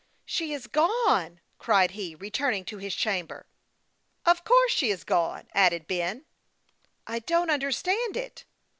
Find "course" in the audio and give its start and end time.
4.43-4.71